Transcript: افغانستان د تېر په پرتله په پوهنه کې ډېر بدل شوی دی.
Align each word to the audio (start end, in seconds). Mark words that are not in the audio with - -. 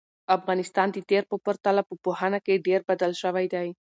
افغانستان 0.37 0.87
د 0.91 0.97
تېر 1.09 1.23
په 1.31 1.35
پرتله 1.45 1.81
په 1.89 1.95
پوهنه 2.03 2.39
کې 2.45 2.63
ډېر 2.67 2.79
بدل 2.89 3.11
شوی 3.21 3.45
دی. 3.53 3.67